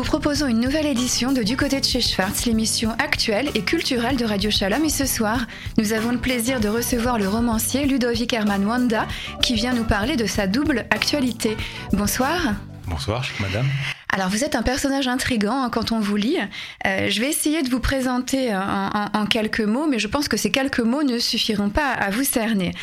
[0.00, 4.16] vous proposons une nouvelle édition de Du côté de chez Schwartz, l'émission actuelle et culturelle
[4.16, 4.82] de Radio Shalom.
[4.82, 9.06] Et ce soir, nous avons le plaisir de recevoir le romancier Ludovic Herman Wanda
[9.42, 11.54] qui vient nous parler de sa double actualité.
[11.92, 12.54] Bonsoir.
[12.86, 13.66] Bonsoir, madame.
[14.12, 16.38] Alors vous êtes un personnage intrigant hein, quand on vous lit.
[16.84, 20.36] Euh, je vais essayer de vous présenter euh, en, quelques mots, mais je pense que
[20.36, 22.74] ces quelques mots ne suffiront pas à vous cerner.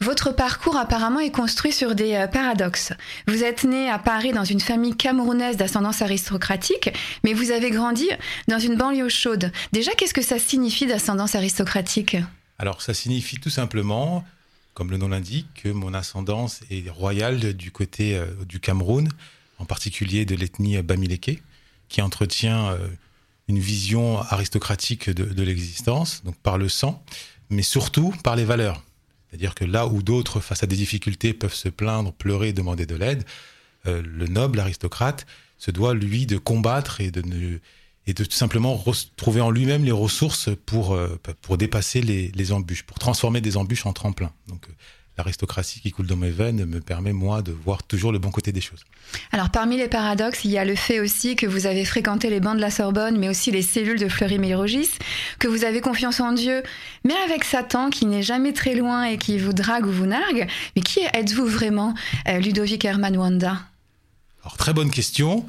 [0.00, 2.92] Votre parcours apparemment est construit sur des euh, paradoxes.
[3.26, 6.90] Vous êtes né à Paris dans une famille camerounaise d'ascendance aristocratique,
[7.24, 8.08] mais vous avez grandi
[8.48, 9.50] dans une banlieue chaude.
[9.72, 12.18] Déjà, qu'est-ce que ça signifie d'ascendance aristocratique?
[12.58, 14.22] Alors ça signifie tout simplement,
[14.74, 19.08] comme le nom l'indique, que mon ascendance est royale du côté du Cameroun
[19.58, 21.42] en particulier de l'ethnie Bamileke,
[21.88, 22.88] qui entretient euh,
[23.48, 27.04] une vision aristocratique de, l'existence, donc par le sang,
[27.50, 28.82] mais surtout par les valeurs.
[29.28, 32.94] C'est-à-dire que là où d'autres, face à des difficultés, peuvent se plaindre, pleurer, demander de
[32.94, 33.24] l'aide,
[33.86, 35.26] euh, le noble aristocrate
[35.58, 37.60] se doit, lui, de combattre et de,
[38.06, 38.82] et de tout simplement
[39.16, 43.56] trouver en lui-même les ressources pour, euh, pour dépasser les, les, embûches, pour transformer des
[43.56, 44.32] embûches en tremplin.
[44.48, 44.68] Donc
[45.16, 48.52] l'aristocratie qui coule dans mes veines me permet, moi, de voir toujours le bon côté
[48.52, 48.84] des choses.
[49.32, 52.40] Alors, parmi les paradoxes, il y a le fait aussi que vous avez fréquenté les
[52.40, 54.90] bancs de la Sorbonne, mais aussi les cellules de Fleury-Mérogis,
[55.38, 56.62] que vous avez confiance en Dieu,
[57.04, 60.48] mais avec Satan qui n'est jamais très loin et qui vous drague ou vous nargue.
[60.74, 61.94] Mais qui êtes-vous vraiment,
[62.28, 63.60] euh, Ludovic Herman Wanda?
[64.42, 65.46] Alors, très bonne question.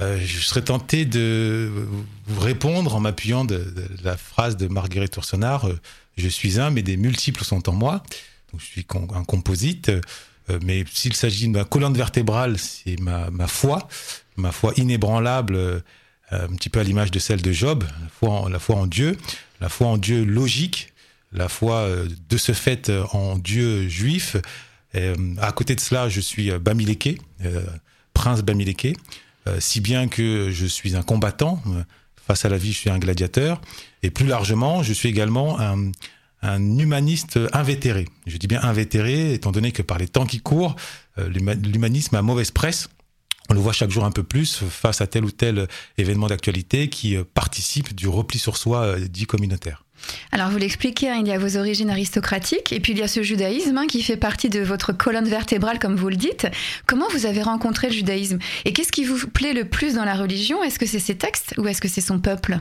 [0.00, 1.70] Euh, je serais tenté de
[2.26, 3.64] vous répondre en m'appuyant de,
[4.04, 5.78] la phrase de Marguerite Yourcenar euh,
[6.16, 8.02] Je suis un, mais des multiples sont en moi».
[8.56, 9.90] Je suis un composite.
[10.50, 13.88] Euh, mais s'il s'agit de ma colonne vertébrale, c'est ma, foi,
[14.36, 15.80] ma foi inébranlable, euh,
[16.30, 17.84] un petit peu à l'image de celle de Job,
[18.22, 19.16] la foi, en, Dieu,
[19.60, 20.92] la foi en Dieu logique,
[21.32, 24.36] la foi euh, de ce fait en Dieu juif.
[24.94, 27.20] à côté de cela, je suis Bamileke,
[28.14, 28.96] prince Bamileke,
[29.58, 31.62] si bien que je suis un combattant.
[32.26, 33.60] Face à la vie, je suis un gladiateur.
[34.02, 35.92] Et plus largement, je suis également un,
[36.42, 38.06] un humaniste invétéré.
[38.26, 40.76] Je dis bien invétéré, étant donné que par les temps qui courent,
[41.18, 42.88] euh, l'humanisme a mauvaise presse.
[43.50, 46.88] On le voit chaque jour un peu plus face à tel ou tel événement d'actualité
[46.90, 49.84] qui euh, participe du repli sur soi euh, dit communautaire.
[50.30, 53.08] Alors vous l'expliquez, hein, il y a vos origines aristocratiques et puis il y a
[53.08, 56.46] ce judaïsme hein, qui fait partie de votre colonne vertébrale comme vous le dites.
[56.86, 60.14] Comment vous avez rencontré le judaïsme Et qu'est-ce qui vous plaît le plus dans la
[60.14, 60.62] religion?
[60.62, 62.60] Est-ce que c'est ses textes ou est-ce que c'est son peuple?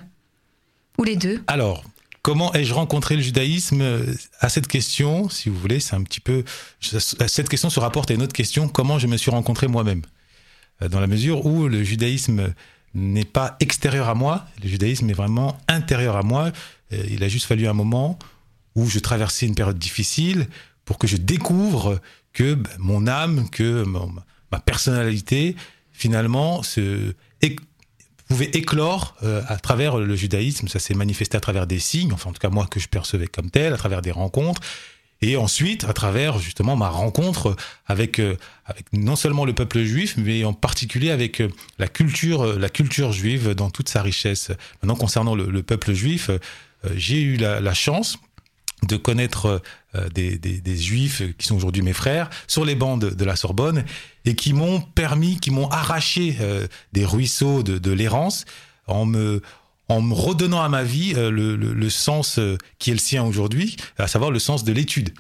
[0.97, 1.41] Ou les deux?
[1.45, 1.83] Alors,
[2.27, 4.03] Comment ai-je rencontré le judaïsme
[4.41, 6.43] À cette question, si vous voulez, c'est un petit peu.
[6.81, 10.01] Cette question se rapporte à une autre question comment je me suis rencontré moi-même?
[10.81, 12.53] Euh, Dans la mesure où le judaïsme
[12.93, 16.51] n'est pas extérieur à moi, le judaïsme est vraiment intérieur à moi.
[16.91, 18.19] Euh, il a juste fallu un moment
[18.75, 20.49] où je traversais une période difficile
[20.83, 22.01] pour que je découvre
[22.33, 23.85] que ben, mon âme, que
[24.51, 25.55] ma personnalité,
[25.93, 27.13] finalement, se
[28.27, 30.67] pouvait éclore euh, à travers le judaïsme.
[30.67, 33.27] Ça s'est manifesté à travers des signes, enfin en tout cas moi que je percevais
[33.27, 34.61] comme tel, à travers des rencontres.
[35.21, 37.55] Et ensuite, à travers justement ma rencontre
[37.87, 38.35] avec, euh,
[38.93, 41.49] non seulement le peuple juif, mais en particulier avec euh,
[41.79, 44.51] la culture, la culture juive dans toute sa richesse.
[44.81, 46.29] Maintenant, concernant le, peuple juif,
[46.95, 48.19] j'ai eu la, chance
[48.87, 49.61] de connaître
[49.95, 53.83] euh, des, des, juifs qui sont aujourd'hui mes frères sur les bancs de, la Sorbonne
[54.25, 58.45] et qui m'ont permis, qui m'ont arraché euh, des ruisseaux de, l'errance
[58.87, 59.41] en me
[59.89, 62.39] en me redonnant à ma vie euh, le, le, le, sens
[62.77, 65.13] qui est le sien aujourd'hui, à savoir le sens de l'étude.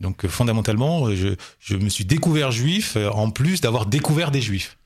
[0.00, 4.78] Donc fondamentalement, je, je me suis découvert juif en plus d'avoir découvert des juifs.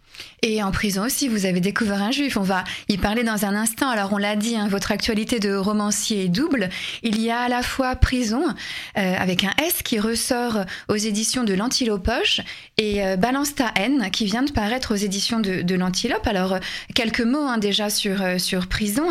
[0.43, 2.37] Et en prison aussi, vous avez découvert un juif.
[2.37, 3.89] On va y parler dans un instant.
[3.89, 6.69] Alors, on l'a dit, hein, votre actualité de romancier est double.
[7.03, 8.45] Il y a à la fois prison,
[8.97, 10.59] euh, avec un S qui ressort
[10.89, 12.41] aux éditions de l'Antilopoche,
[12.77, 16.27] et euh, Balance ta haine, qui vient de paraître aux éditions de, l'Antilope.
[16.27, 16.59] Alors, euh,
[16.95, 19.07] quelques mots hein, déjà sur, sur prison.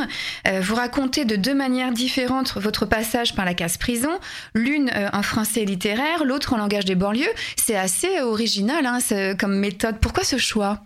[0.62, 4.19] vous racontez de deux manières différentes votre passage par la case prison,
[4.53, 7.25] l'une en français littéraire, l'autre en langage des banlieues.
[7.56, 9.00] C'est assez original hein,
[9.38, 9.97] comme méthode.
[10.00, 10.81] Pourquoi ce choix?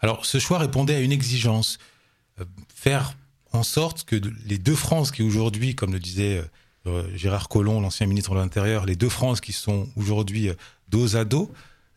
[0.00, 1.78] Alors ce choix répondait à une exigence,
[2.40, 2.44] euh,
[2.74, 3.16] faire
[3.52, 6.42] en sorte que les deux France qui aujourd'hui, comme le disait
[6.86, 10.54] euh, Gérard Collomb, l'ancien ministre de l'Intérieur, les deux France qui sont aujourd'hui euh,
[10.88, 11.50] dos à dos,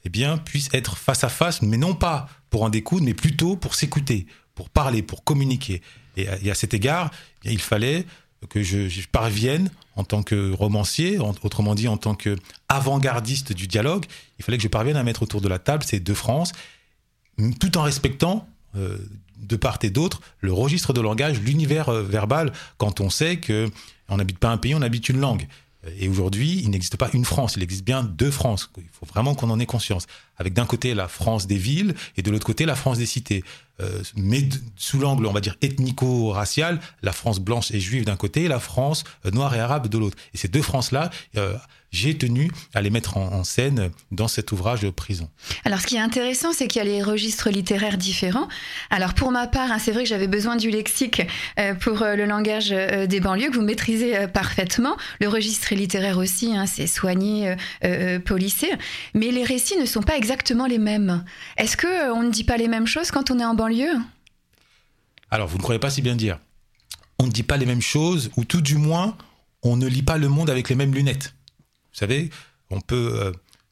[0.05, 3.55] eh bien, puissent être face à face, mais non pas pour en découdre, mais plutôt
[3.55, 4.25] pour s'écouter,
[4.55, 5.81] pour parler, pour communiquer.
[6.17, 7.11] Et à, cet égard,
[7.45, 8.05] eh il fallait
[8.49, 12.37] que je, je, parvienne en tant que romancier, autrement dit en tant que
[12.69, 14.05] avant-gardiste du dialogue,
[14.37, 16.53] il fallait que je parvienne à mettre autour de la table ces deux France
[17.59, 18.97] tout en respectant euh,
[19.37, 23.69] de part et d'autre le registre de langage, l'univers euh, verbal, quand on sait que
[24.09, 25.47] on n'habite pas un pays, on habite une langue.
[25.97, 28.69] Et aujourd'hui, il n'existe pas une France, il existe bien deux France.
[28.77, 30.07] Il faut vraiment qu'on en ait conscience.
[30.39, 33.43] Avec d'un côté la France des villes et de l'autre côté la France des cités.
[33.81, 38.47] Euh, mais sous l'angle, on va dire, ethnico-racial, la France blanche et juive d'un côté,
[38.47, 40.17] la France euh, noire et arabe de l'autre.
[40.33, 41.55] Et ces deux France-là, euh,
[41.91, 45.27] j'ai tenu à les mettre en, scène dans cet ouvrage prison.
[45.65, 48.47] Alors, ce qui est intéressant, c'est qu'il y a les registres littéraires différents.
[48.91, 51.23] Alors, pour ma part, hein, c'est vrai que j'avais besoin du lexique
[51.79, 54.97] pour le langage des banlieues que vous maîtrisez parfaitement.
[55.19, 57.55] Le registre littéraire aussi, hein, c'est soigné,
[58.23, 58.69] policé.
[59.15, 60.28] Mais les récits ne sont pas exactement
[60.67, 61.23] les mêmes.
[61.57, 63.97] Est-ce que on ne dit pas les mêmes choses quand on est en banlieue?
[65.31, 66.39] Alors, vous ne croyez pas si bien dire.
[67.19, 69.17] On ne dit pas les mêmes choses, ou tout du moins,
[69.61, 71.33] on ne lit pas le monde avec les mêmes lunettes.
[71.91, 72.29] Vous savez,
[72.69, 73.31] on peut, euh,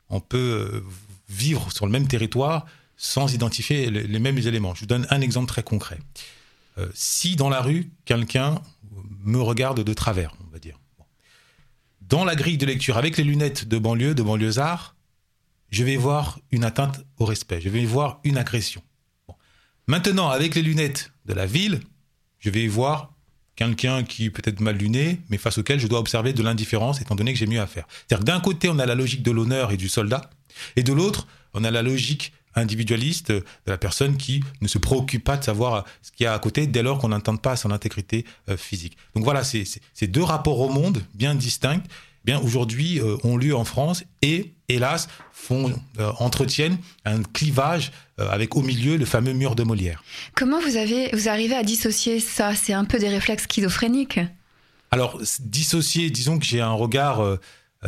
[0.10, 0.84] on peut euh,
[1.30, 2.66] vivre sur le même territoire
[2.98, 4.74] sans identifier les, mêmes éléments.
[4.74, 6.00] Je vous donne un exemple très concret.
[6.80, 8.60] Euh, si dans la rue, quelqu'un
[9.24, 10.80] me regarde de travers, on va dire,
[12.02, 14.96] dans la grille de lecture, avec les lunettes de banlieue, de banlieusard,
[15.70, 18.82] je vais voir une atteinte au respect, je vais voir une agression.
[19.88, 21.80] Maintenant, avec les lunettes de la ville,
[22.40, 23.14] je vais voir
[23.56, 27.16] quelqu'un qui est peut-être mal luné, mais face auquel je dois observer de l'indifférence, étant
[27.16, 27.88] donné que j'ai mieux à faire.
[28.08, 30.30] C'est-à-dire d'un côté, on a la logique de l'honneur et du soldat,
[30.76, 35.24] et de l'autre, on a la logique individualiste de la personne qui ne se préoccupe
[35.24, 37.72] pas de savoir ce qu'il y a à côté dès lors qu'on n'entend pas son
[37.72, 38.98] intégrité euh, physique.
[39.16, 41.84] Donc voilà, c'est deux rapports au monde bien distincts
[42.28, 48.30] bien aujourd'hui euh, ont lieu en France et hélas font euh, entretiennent un clivage euh,
[48.30, 50.04] avec au milieu le fameux mur de Molière.
[50.36, 52.54] Comment vous avez vous arrivez à dissocier ça?
[52.54, 54.20] C'est un peu des réflexes schizophréniques.
[54.92, 57.22] Alors dissocier, disons que j'ai un regard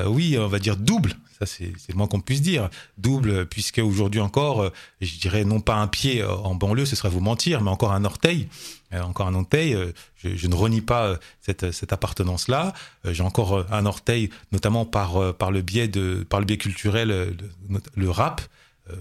[0.06, 2.70] oui, on va dire double ça, c'est le moins qu'on puisse dire.
[2.98, 6.98] Double, puisque aujourd'hui encore, euh, je dirais non pas un pied euh, en banlieue, ce
[6.98, 8.50] serait vous mentir, mais encore un orteil.
[8.94, 9.78] Euh, encore un orteil.
[10.18, 12.74] Je, ne renie pas cette, cette appartenance-là.
[13.06, 17.38] J'ai encore un orteil, notamment par, par, le, biais de, par le biais culturel,
[17.96, 18.42] le, rap.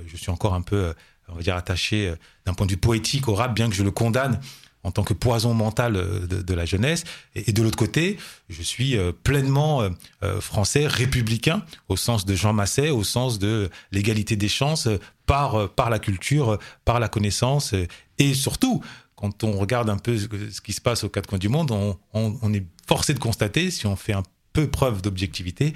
[0.06, 0.94] Je suis encore un peu,
[1.29, 2.14] on va dire, attaché
[2.46, 4.38] d'un point de vue poétique au rap, bien que je le condamne
[4.85, 7.05] en tant que poison mental euh, de, la jeunesse.
[7.35, 9.83] Et, de l'autre côté, je suis euh, pleinement
[10.23, 14.89] euh, français, républicain, au sens de Jean Masset, au sens de l'égalité des chances
[15.27, 17.75] par, par la culture, par la connaissance.
[18.19, 18.83] Et surtout,
[19.15, 21.71] quand on regarde un peu ce qui se passe aux quatre coins du monde,
[22.13, 24.23] on, est forcé de constater, si on fait un
[24.53, 25.75] peu preuve d'objectivité,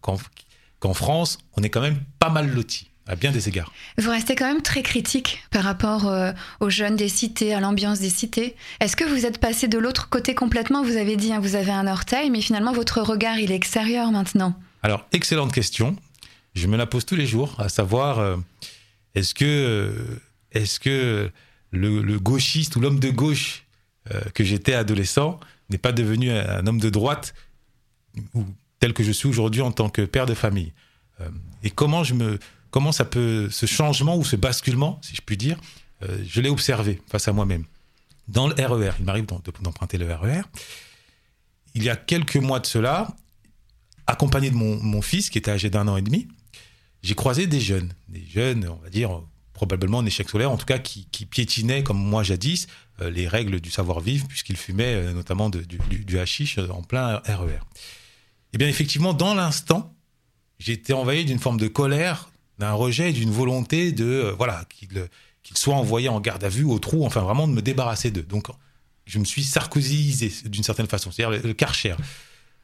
[0.00, 3.72] qu'en France, on est quand même pas mal loti à bien des égards.
[3.98, 8.00] Vous restez quand même très critique par rapport euh, aux jeunes des cités, à l'ambiance
[8.00, 8.54] des cités.
[8.80, 10.84] Est-ce que vous êtes passé de l'autre côté complètement?
[10.84, 14.12] Vous avez dit, hein, vous avez un orteil, mais finalement votre regard, il est extérieur
[14.12, 14.54] maintenant.
[14.82, 15.96] Alors, excellente question.
[16.54, 18.36] Je me la pose tous les jours, à savoir, euh,
[19.14, 20.20] est-ce que, euh,
[20.52, 21.30] est-ce que
[21.72, 23.64] le, gauchiste ou l'homme de gauche
[24.34, 25.38] que j'étais adolescent
[25.68, 27.32] n'est pas devenu un, homme de droite
[28.34, 28.44] ou
[28.80, 30.72] tel que je suis aujourd'hui en tant que père de famille?
[31.62, 35.36] Et comment je me comment ça peut, ce changement ou ce basculement, si je puis
[35.36, 35.58] dire,
[36.02, 37.64] euh, je l'ai observé face à moi-même.
[38.28, 40.42] Dans le RER, il m'arrive d'emprunter le RER.
[41.74, 43.08] Il y a quelques mois de cela,
[44.06, 46.28] accompagné de mon, fils qui était âgé d'un an et demi,
[47.02, 49.22] j'ai croisé des jeunes, des jeunes, on va dire,
[49.52, 52.66] probablement en échec scolaire, en tout cas qui, piétinaient, comme moi jadis,
[53.00, 57.60] euh, les règles du savoir-vivre, puisqu'ils fumaient euh, notamment du, du, hashish en plein RER.
[58.52, 59.94] Eh bien, effectivement, dans l'instant,
[60.58, 62.29] j'ai été envahi d'une forme de colère
[62.60, 66.78] d'un rejet, d'une volonté de euh, voilà qu'il soit envoyé en garde à vue au
[66.78, 68.22] trou, enfin vraiment de me débarrasser d'eux.
[68.22, 68.46] Donc
[69.06, 71.96] je me suis sarkozisé d'une certaine façon, c'est-à-dire le, Karcher.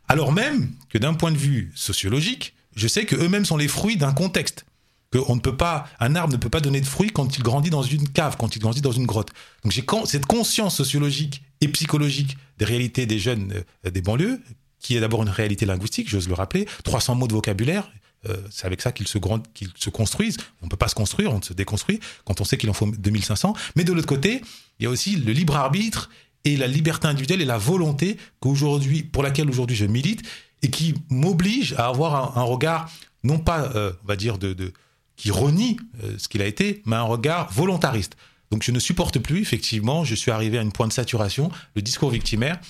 [0.07, 3.97] Alors même que d'un point de vue sociologique, je sais que eux-mêmes sont les fruits
[3.97, 4.67] d'un contexte.
[5.11, 7.43] Que on ne peut pas, un arbre ne peut pas donner de fruits quand il
[7.43, 9.31] grandit dans une cave, quand il grandit dans une grotte.
[9.63, 13.55] Donc j'ai cette conscience sociologique et psychologique des réalités des jeunes
[13.87, 14.41] euh, des banlieues,
[14.81, 17.91] qui est d'abord une réalité linguistique, j'ose le rappeler, 300 mots de vocabulaire,
[18.29, 19.19] euh, c'est avec ça qu'ils se,
[19.77, 20.37] se construisent.
[20.63, 22.87] On ne peut pas se construire, on se déconstruit quand on sait qu'il en faut
[22.87, 23.55] 2500.
[23.77, 24.43] Mais de l'autre côté,
[24.79, 26.11] il y a aussi le libre arbitre
[26.45, 30.23] et la liberté individuelle et la volonté pour laquelle aujourd'hui je milite
[30.63, 32.91] et qui m'oblige à avoir un, regard,
[33.25, 34.73] non pas, euh, on va dire, de,
[35.17, 38.17] qui renie euh, ce qu'il a été, mais un regard volontariste.
[38.51, 41.83] Donc je ne supporte plus, effectivement, je suis arrivé à une point de saturation, le
[41.83, 42.61] discours victimaire,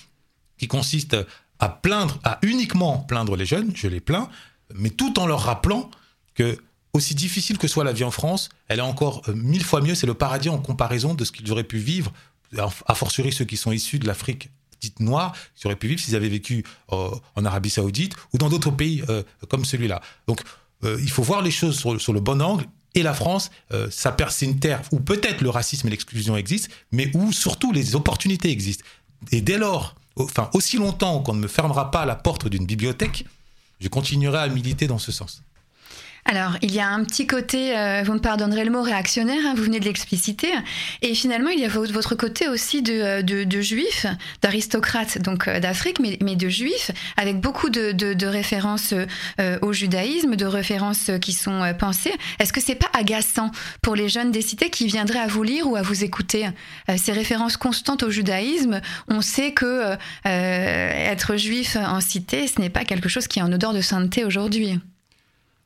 [0.58, 1.16] qui consiste
[1.58, 4.30] à plaindre, à uniquement plaindre les jeunes, je les plains,
[4.74, 5.90] mais tout en leur rappelant
[6.34, 6.58] que
[6.96, 9.94] aussi difficile que soit la vie en France, elle est encore euh, mille fois mieux,
[9.94, 12.12] c'est le paradis en comparaison de ce qu'ils auraient pu vivre,
[12.58, 16.16] a fortiori ceux qui sont issus de l'Afrique dite noire, qui auraient pu vivre s'ils
[16.16, 20.00] avaient vécu euh, en Arabie Saoudite ou dans d'autres pays euh, comme celui-là.
[20.26, 20.42] Donc
[20.82, 22.66] il faut voir les choses sur, le bon angle.
[22.94, 23.50] Et la France,
[23.90, 27.96] ça c'est une terre où peut-être le racisme et l'exclusion existent, mais où surtout les
[27.96, 28.84] opportunités existent.
[29.32, 33.24] Et dès lors, enfin aussi longtemps qu'on ne me fermera pas la porte d'une bibliothèque,
[33.78, 35.42] je continuerai à militer dans ce sens.
[36.28, 39.54] Alors, il y a un petit côté, euh, vous me pardonnerez le mot réactionnaire, hein,
[39.56, 40.48] vous venez de l'expliciter,
[41.00, 44.06] et finalement, il y a votre côté aussi de, euh, de, juifs,
[44.42, 48.92] d'aristocrates donc euh, d'Afrique, mais, mais, de juifs, avec beaucoup de, de, références
[49.62, 52.12] au judaïsme, de références qui sont pensées.
[52.40, 53.52] Est-ce que c'est pas agaçant
[53.82, 56.48] pour les jeunes des cités qui viendraient à vous lire ou à vous écouter
[56.96, 62.84] Ces références constantes au judaïsme, on sait que être juif en cité, ce n'est pas
[62.84, 64.80] quelque chose qui est en odeur de sainteté aujourd'hui.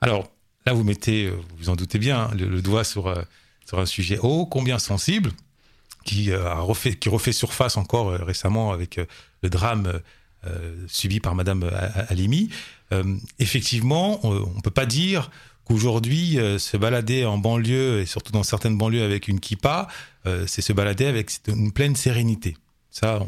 [0.03, 0.29] Alors,
[0.67, 3.23] Là, vous mettez, euh, vous en doutez bien, hein, le, doigt sur, euh,
[3.67, 5.33] sur un sujet ô combien sensible,
[6.05, 9.01] qui, euh, a refait, qui refait surface encore récemment avec
[9.43, 10.01] le drame
[10.89, 11.71] subi par Madame
[12.09, 12.49] Alimi.
[13.39, 15.31] effectivement, on ne peut pas dire
[15.65, 19.89] qu'aujourd'hui, se balader en banlieue, et surtout dans certaines banlieues avec une kippa,
[20.47, 22.57] c'est se balader avec une pleine sérénité.
[22.91, 23.21] Ça,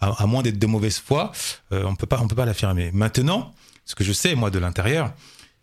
[0.00, 1.32] à, moins d'être de mauvaise foi,
[1.72, 2.92] on ne peut pas l'affirmer.
[2.92, 3.52] Maintenant,
[3.84, 5.12] ce que je sais, moi, de l'intérieur,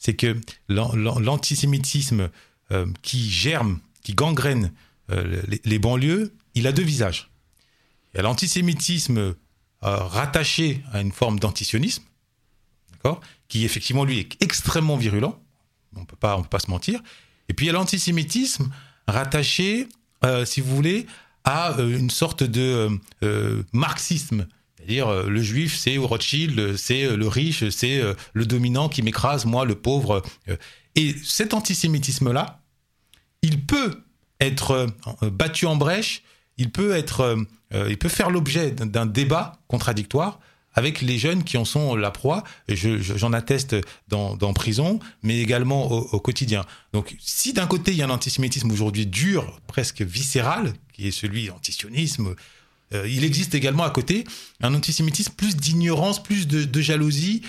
[0.01, 2.31] c'est que l'antisémitisme
[2.72, 4.74] euh, qui germe, qui gangrène
[5.12, 7.29] euh, les, banlieues, il a deux visages.
[8.12, 9.34] Il y a l'antisémitisme euh,
[9.81, 12.03] rattaché à une forme d'antisionisme,
[13.48, 15.39] qui effectivement lui est extrêmement virulent.
[15.96, 17.00] On on peut pas se mentir.
[17.48, 18.72] Et puis il y a l'antisémitisme
[19.08, 19.88] rattaché,
[20.46, 21.05] si vous voulez,
[21.43, 23.00] à une sorte de
[23.74, 24.48] marxisme
[24.81, 29.03] c'est-à-dire, euh, le juif, c'est Rothschild, c'est euh, le riche, c'est euh, le dominant qui
[29.03, 30.23] m'écrase, moi, le pauvre.
[30.95, 32.61] Et cet antisémitisme-là,
[33.43, 34.03] il peut
[34.39, 34.88] être
[35.21, 36.23] battu en brèche,
[36.57, 37.38] il peut, être,
[37.73, 40.39] il peut faire l'objet d'un débat contradictoire
[40.73, 42.43] avec les jeunes qui en sont la proie.
[42.67, 43.75] J'en atteste
[44.09, 46.65] dans, dans, prison, mais également au, au quotidien.
[46.91, 51.11] Donc, si d'un côté, il y a un antisémitisme aujourd'hui dur, presque viscéral, qui est
[51.11, 52.35] celui antisionisme,
[52.93, 54.25] euh, il existe également à côté
[54.62, 57.41] un antisémitisme plus d'ignorance, plus de, jalousie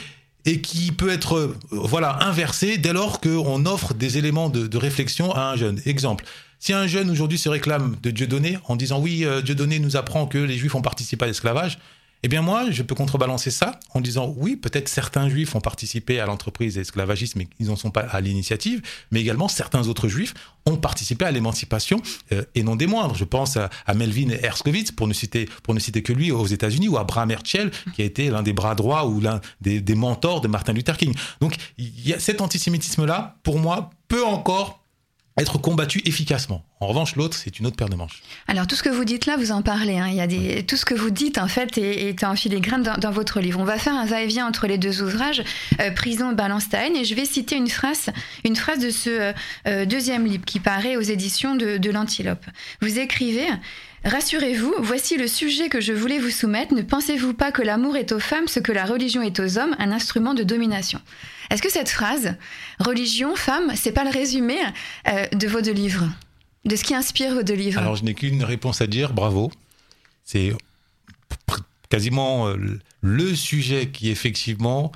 [0.45, 5.33] et qui peut être euh, voilà inversé dès lors qu'on offre des éléments de, réflexion
[5.35, 5.81] à un jeune.
[5.87, 6.25] Exemple,
[6.59, 10.27] si un jeune aujourd'hui se réclame de Dieudonné en disant oui, euh, Dieudonné nous apprend
[10.27, 11.79] que les juifs ont participé à l'esclavage,
[12.23, 16.21] eh bien moi, je peux contrebalancer ça en disant oui, peut-être certains juifs ont participé
[16.21, 20.35] à l'entreprise esclavagiste, mais ils n'en sont pas à l'initiative, mais également certains autres juifs
[20.65, 22.01] ont participé à l'émancipation
[22.31, 23.17] euh, et non des moindres.
[23.17, 26.89] Je pense à, Melvin Herskowitz, pour ne citer pour ne citer que lui aux États-Unis,
[26.89, 29.95] ou à Abraham Herschel, qui a été l'un des bras droits ou l'un des, des
[29.97, 31.15] mentors de Martin Luther King.
[31.41, 34.82] Donc y a cet antisémitisme-là, pour moi, peut encore
[35.39, 36.65] être combattu efficacement.
[36.81, 38.23] En revanche, l'autre, c'est une autre paire de manches.
[38.49, 39.99] Alors, tout ce que vous dites là, vous en parlez.
[39.99, 40.09] Hein.
[40.09, 40.65] Il y a des...
[40.67, 43.61] Tout ce que vous dites, en fait, est, en filigrane dans, dans, votre livre.
[43.61, 45.43] On va faire un va-et-vient entre les deux ouvrages,
[45.81, 48.11] euh, Prison, Balance et je vais citer une phrase,
[48.45, 49.33] une phrase de ce euh,
[49.67, 52.45] euh, deuxième livre qui paraît aux éditions de, de l'Antilope.
[52.81, 53.47] Vous écrivez
[54.05, 56.75] Rassurez-vous, voici le sujet que je voulais vous soumettre.
[56.75, 59.77] Ne pensez-vous pas que l'amour est aux femmes ce que la religion est aux hommes,
[59.79, 61.01] un instrument de domination?
[61.51, 62.35] Est-ce que cette phrase,
[62.81, 64.57] religion, femme, c'est pas le résumé
[65.07, 66.09] euh, de vos deux livres?
[66.65, 67.81] De ce qui inspire vos deux livres?
[67.81, 69.53] Alors, je n'ai qu'une réponse à dire, bravo.
[70.25, 70.53] C'est
[71.89, 72.57] quasiment euh,
[73.03, 74.91] le sujet qui, effectivement,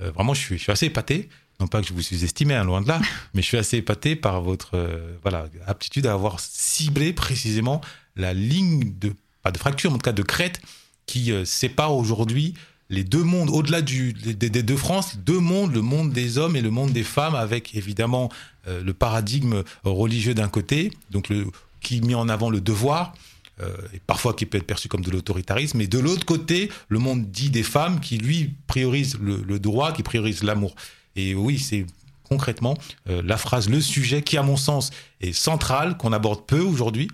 [0.00, 1.28] euh, vraiment, je suis, je suis assez épaté
[1.60, 3.00] non pas que je vous sous-estimez, hein, loin de là,
[3.34, 4.78] mais je suis assez épaté par votre
[5.22, 7.80] voilà aptitude à avoir ciblé précisément
[8.16, 10.60] la ligne de, pas de fracture, mais en tout cas de crête,
[11.06, 12.54] qui euh, sépare aujourd'hui
[12.90, 16.60] les deux mondes, au-delà des, des, deux France, deux mondes, le monde des hommes et
[16.60, 18.28] le monde des femmes, avec évidemment
[18.68, 21.46] euh, le paradigme religieux d'un côté, donc le,
[21.80, 23.14] qui met en avant le devoir,
[23.62, 26.98] euh, et parfois qui peut être perçu comme de l'autoritarisme, et de l'autre côté, le
[26.98, 30.74] monde dit des femmes, qui lui priorise le, droit, qui priorise l'amour.
[31.16, 31.86] Et oui, c'est
[32.28, 34.90] concrètement la phrase, le sujet qui, à mon sens,
[35.20, 37.08] est central, qu'on aborde peu aujourd'hui,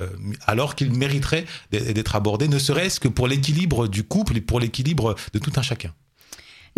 [0.00, 0.06] euh,
[0.46, 5.16] alors qu'il mériterait d'être abordé, ne serait-ce que pour l'équilibre du couple et pour l'équilibre
[5.34, 5.92] de tout un chacun.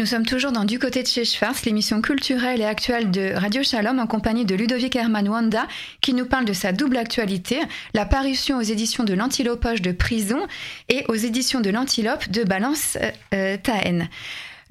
[0.00, 3.62] Nous sommes toujours dans Du côté de chez Schwarz, l'émission culturelle et actuelle de Radio
[3.62, 5.68] Shalom en compagnie de Ludovic Herman Wanda
[6.00, 7.60] qui nous parle de sa double actualité,
[7.94, 10.48] la parution aux éditions de l'Antilopoche de Prison
[10.88, 14.08] et aux éditions de l'Antilope de Balance euh, euh Taen.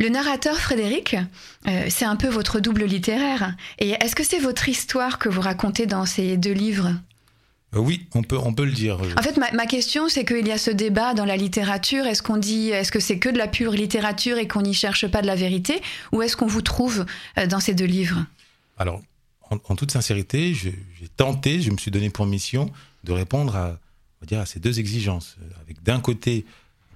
[0.04, 1.16] Le narrateur Frédéric,
[1.66, 3.56] euh, c'est un peu votre double littéraire.
[3.80, 6.92] Et est-ce que c'est votre histoire que vous racontez dans ces deux livres?
[7.74, 9.00] Euh, oui, on peut, on peut le dire.
[9.18, 12.06] En fait, ma, question, c'est qu'il y a ce débat dans la littérature.
[12.06, 15.08] Est-ce qu'on dit, est-ce que c'est que de la pure littérature et qu'on n'y cherche
[15.08, 15.82] pas de la vérité,
[16.12, 17.06] ou est-ce qu'on vous trouve
[17.38, 18.26] euh, dans ces deux livres?
[18.78, 19.02] Alors,
[19.52, 20.76] en, toute sincérité, j'ai
[21.16, 22.74] tenté, je me suis donné pour mission
[23.06, 25.38] de répondre à, on va dire, à ces deux exigences.
[25.62, 26.46] Avec d'un côté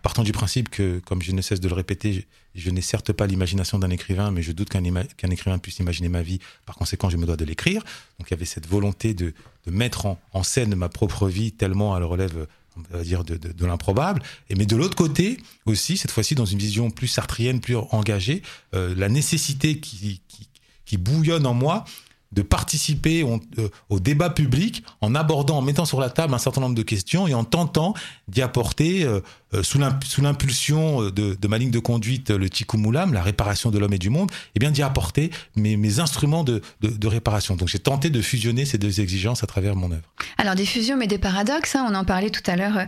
[0.08, 3.28] partant du principe que, comme je ne cesse de le répéter, je, n'ai certes pas
[3.28, 6.40] l'imagination d'un écrivain, mais je doute qu'un écrivain puisse imaginer ma vie.
[6.66, 7.84] Par conséquent, je me dois de l'écrire.
[8.18, 9.34] Donc il y avait cette volonté de,
[9.70, 12.48] mettre en, scène ma propre vie tellement elle relève
[12.94, 14.22] de, l'improbable.
[14.50, 18.44] Et mais de l'autre côté aussi, cette fois-ci dans une vision plus sartrienne, plus engagée,
[18.76, 20.22] euh, la nécessité qui,
[20.98, 21.84] bouillonne en moi
[22.32, 26.62] de participer euh, au débat public en abordant, en mettant sur la table un certain
[26.62, 27.94] nombre de questions et en tentant
[28.28, 29.22] d'y apporter, euh,
[29.62, 29.80] sous
[30.22, 32.78] l'impulsion de, ma ligne de conduite, le Tikkun
[33.12, 36.62] la réparation de l'homme et du monde, eh bien d'y apporter mes, mes instruments de,
[36.82, 37.56] de, réparation.
[37.56, 40.04] Donc j'ai tenté de fusionner ces deux exigences à travers mon œuvre.
[40.38, 42.86] Alors des fusions mais des paradoxes, hein, on en parlait tout à l'heure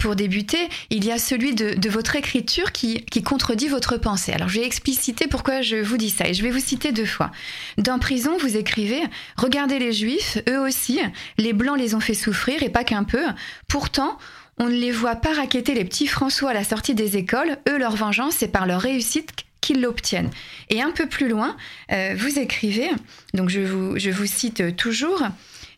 [0.00, 0.68] pour débuter.
[0.90, 4.32] Il y a celui de, de votre écriture qui, qui contredit votre pensée.
[4.32, 7.06] Alors je vais expliciter pourquoi je vous dis ça et je vais vous citer deux
[7.06, 7.30] fois.
[7.78, 9.02] Dans Prison, vous écrivez
[9.36, 11.00] Regardez les Juifs, eux aussi,
[11.38, 13.24] les Blancs les ont fait souffrir et pas qu'un peu.
[13.68, 14.18] Pourtant,
[14.58, 17.58] on ne les voit pas raqueter les petits François à la sortie des écoles.
[17.68, 19.30] Eux, leur vengeance, c'est par leur réussite
[19.60, 20.30] qu'ils l'obtiennent.
[20.70, 21.56] Et un peu plus loin,
[21.92, 22.90] euh, vous écrivez,
[23.32, 25.22] donc je vous, je vous cite toujours,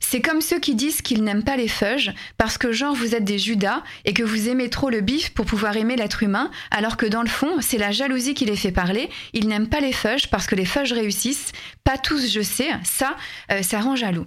[0.00, 3.24] c'est comme ceux qui disent qu'ils n'aiment pas les feuges parce que genre vous êtes
[3.24, 6.96] des Judas et que vous aimez trop le bif pour pouvoir aimer l'être humain, alors
[6.96, 9.08] que dans le fond, c'est la jalousie qui les fait parler.
[9.32, 11.52] Ils n'aiment pas les feuges parce que les feuges réussissent.
[11.84, 13.16] Pas tous, je sais, ça,
[13.50, 14.26] euh, ça rend jaloux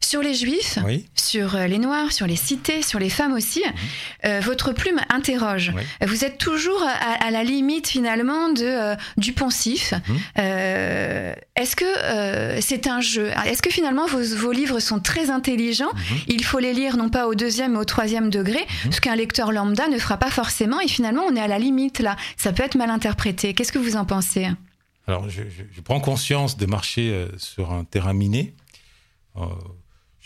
[0.00, 0.78] sur les juifs,
[1.14, 3.72] sur euh, les noirs, sur les cités, sur les femmes aussi, mhm.
[4.26, 5.72] euh, votre plume interroge.
[6.06, 9.92] Vous êtes toujours à, la limite finalement de, euh, du poncif.
[9.92, 10.16] Mhm.
[11.56, 13.30] Est-ce que c'est un jeu?
[13.46, 15.92] Est-ce que finalement vos, livres sont très intelligents?
[15.94, 16.18] Mhm.
[16.28, 19.50] Il faut les lire non pas au deuxième mais au troisième degré, ce qu'un lecteur
[19.50, 20.80] lambda ne fera pas forcément.
[20.80, 22.16] Et finalement, on est à la limite là.
[22.36, 23.54] Ça peut être mal interprété.
[23.54, 24.46] Qu'est-ce que vous en pensez?
[25.08, 25.42] Alors, je,
[25.84, 28.54] prends conscience de marcher sur un terrain miné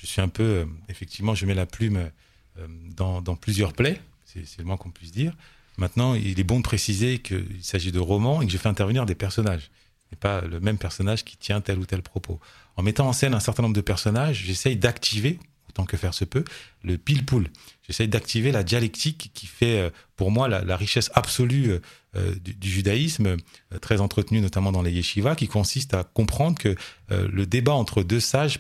[0.00, 2.10] je suis un peu, euh, effectivement, je mets la plume
[2.58, 2.66] euh,
[2.96, 5.34] dans, plusieurs plaies, c'est le moins qu'on puisse dire.
[5.76, 9.06] Maintenant, il est bon de préciser qu'il s'agit de romans et que je fais intervenir
[9.06, 9.70] des personnages,
[10.12, 12.40] et pas le même personnage qui tient tel ou tel propos.
[12.76, 15.38] En mettant en scène un certain nombre de personnages, j'essaye d'activer,
[15.68, 16.44] autant que faire se peut,
[16.82, 17.48] le pile-poule.
[17.86, 21.80] J'essaye d'activer la dialectique qui fait, euh, pour moi, la, richesse absolue
[22.14, 23.36] du, judaïsme,
[23.80, 26.74] très entretenu notamment dans les yeshivas, qui consiste à comprendre que
[27.08, 28.58] le débat entre deux sages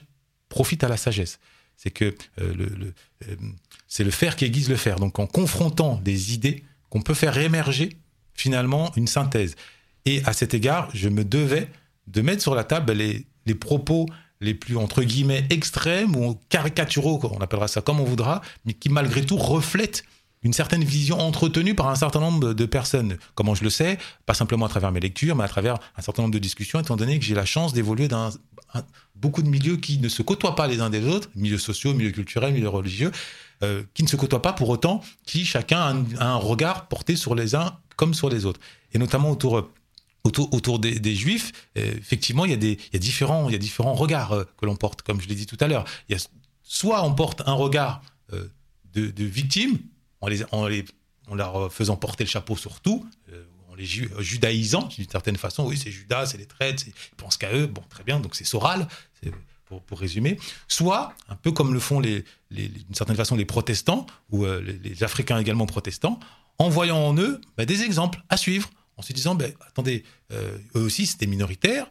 [0.50, 1.38] profite à la sagesse.
[1.78, 2.92] C'est que euh, le,
[3.26, 3.36] euh,
[3.88, 4.96] c'est le faire qui aiguise le faire.
[4.96, 7.96] Donc en confrontant des idées, qu'on peut faire émerger
[8.34, 9.56] finalement une synthèse.
[10.04, 11.68] Et à cet égard, je me devais
[12.06, 14.06] de mettre sur la table les, les propos
[14.40, 18.88] les plus entre guillemets extrêmes ou caricaturaux, on appellera ça comme on voudra, mais qui
[18.88, 20.04] malgré tout reflètent
[20.42, 23.18] une certaine vision entretenue par un certain nombre de personnes.
[23.34, 23.98] Comment je le sais?
[24.24, 26.96] Pas simplement à travers mes lectures, mais à travers un certain nombre de discussions, étant
[26.96, 28.30] donné que j'ai la chance d'évoluer dans
[29.14, 32.12] beaucoup de milieux qui ne se côtoient pas les uns des autres, milieux sociaux, milieux
[32.12, 33.10] culturels, milieux religieux,
[33.62, 37.34] euh, qui ne se côtoient pas pour autant, qui chacun a un, regard porté sur
[37.34, 38.60] les uns comme sur les autres.
[38.94, 39.68] Et notamment autour
[40.24, 43.52] autour, autour des, juifs, euh, effectivement, il y, a des, il, y a différents, il
[43.52, 45.84] y a différents regards euh, que l'on porte, comme je l'ai dit tout à l'heure.
[46.62, 48.02] Soit on porte un regard
[48.94, 49.78] de victime,
[50.20, 50.84] en, les, en, les,
[51.28, 55.66] en, leur faisant porter le chapeau sur tout, euh, en les judaïsant d'une certaine façon.
[55.66, 57.66] Oui, c'est Judas, c'est les traîtres, ils pensent qu'à eux.
[57.66, 58.88] Bon, très bien, donc c'est Soral,
[59.66, 60.38] pour, pour, résumer.
[60.68, 65.02] Soit, un peu comme le font les, d'une certaine façon les protestants, ou euh, les,
[65.02, 66.18] Africains également protestants,
[66.58, 70.58] en voyant en eux bah, des exemples à suivre, en se disant, ben attendez, euh,
[70.74, 71.86] eux aussi c'était minoritaire,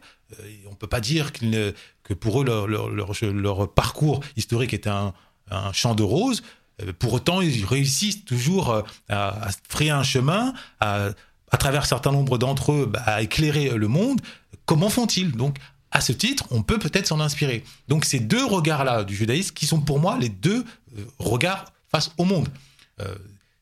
[0.66, 2.88] on ne peut pas dire que pour eux leur, leur,
[3.32, 5.12] leur, parcours historique était un,
[5.50, 6.42] un champ de roses.
[6.82, 11.10] Euh, pour autant, ils réussissent toujours euh, à, frayer un chemin, à,
[11.58, 14.20] travers un certain nombre d'entre eux, bah, à éclairer le monde.
[14.66, 15.32] Comment font-ils?
[15.32, 15.58] Donc,
[15.90, 17.64] à ce titre, on peut peut-être s'en inspirer.
[17.88, 20.64] Donc, ces deux regards-là du judaïsme qui sont pour moi les deux
[20.96, 22.48] euh, regards face au monde.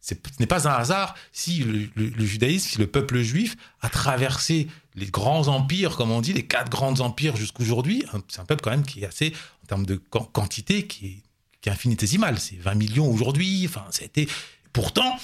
[0.02, 5.06] ce n'est pas un hasard si le, judaïsme, si le peuple juif a traversé les
[5.06, 8.04] grands empires, comme on dit, les quatre grands empires jusqu'aujourd'hui.
[8.28, 11.22] C'est un peuple quand même qui est assez, en termes de quantité, qui est
[11.60, 12.38] qui est infinitésimal.
[12.38, 13.64] C'est 20 millions aujourd'hui.
[13.66, 14.26] Enfin, c'était.
[14.72, 15.18] Pourtant,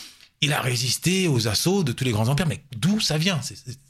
[0.44, 2.46] il a résisté aux assauts de tous les grands empires.
[2.46, 3.40] Mais d'où ça vient?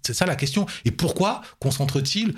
[0.02, 0.66] C'est ça la question.
[0.84, 2.34] Et pourquoi concentre-t-il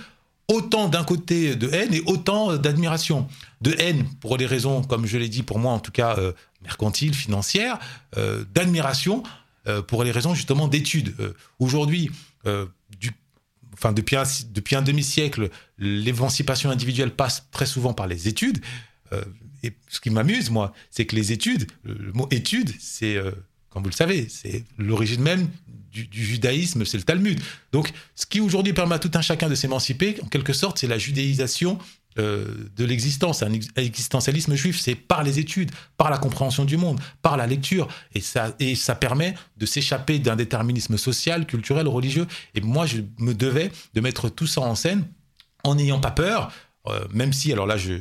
[0.48, 3.28] autant d'un côté de haine et autant d'admiration?
[3.60, 6.32] De haine pour des raisons, comme je l'ai dit, pour moi en tout cas, euh,
[6.62, 7.78] mercantiles, financières,
[8.16, 9.22] euh, d'admiration
[9.66, 11.14] euh, pour les raisons justement d'études.
[11.58, 12.10] Aujourd'hui,
[12.98, 13.10] du
[13.74, 18.64] enfin depuis un, depuis un demi-siècle, l'émancipation individuelle passe très souvent par les études.
[19.62, 23.32] Et ce qui m'amuse, moi, c'est que les études, le mot étude, c'est, euh,
[23.70, 25.48] comme vous le savez, c'est l'origine même
[25.90, 27.40] du, judaïsme, c'est le Talmud.
[27.72, 30.86] Donc, ce qui aujourd'hui permet à tout un chacun de s'émanciper, en quelque sorte, c'est
[30.86, 31.78] la judéisation
[32.18, 37.00] euh, de l'existence, un existentialisme juif, c'est par les études, par la compréhension du monde,
[37.22, 42.26] par la lecture, et ça, et ça permet de s'échapper d'un déterminisme social, culturel, religieux.
[42.54, 45.06] Et moi, je me devais de mettre tout ça en scène
[45.64, 46.52] en n'ayant pas peur,
[47.12, 47.94] même si, alors là, je,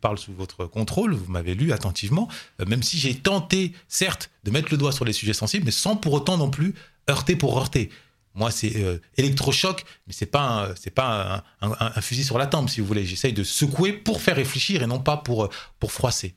[0.00, 2.28] parle sous votre contrôle, vous m'avez lu attentivement,
[2.60, 5.70] euh, même si j'ai tenté, certes, de mettre le doigt sur les sujets sensibles, mais
[5.70, 6.74] sans pour autant non plus
[7.08, 7.90] heurter pour heurter.
[8.34, 12.80] Moi, c'est euh, électrochoc, mais c'est pas c'est pas un, fusil sur la tempe, si
[12.80, 13.06] vous voulez.
[13.06, 15.48] J'essaye de secouer pour faire réfléchir et non pas pour
[15.80, 16.34] pour froisser.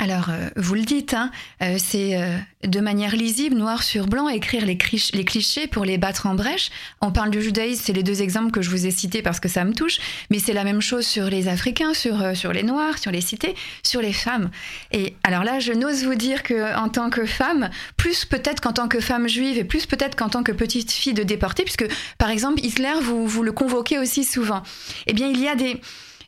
[0.00, 1.30] Alors, euh, vous le dites, hein,
[1.62, 6.24] euh, c'est euh, de manière lisible, noir sur blanc, écrire les, clichés pour les battre
[6.26, 6.70] en brèche.
[7.02, 9.48] On parle du judaïsme, c'est les deux exemples que je vous ai cités parce que
[9.48, 9.98] ça me touche,
[10.30, 13.54] mais c'est la même chose sur les Africains, sur, sur les Noirs, sur les cités,
[13.82, 14.50] sur les femmes.
[14.90, 17.68] Et alors là, je n'ose vous dire qu'en tant que femme,
[17.98, 21.14] plus peut-être qu'en tant que femme juive et plus peut-être qu'en tant que petite fille
[21.14, 24.62] de déportée, puisque par exemple, Hitler, vous, vous le convoquez aussi souvent,
[25.06, 25.78] eh bien, il y a des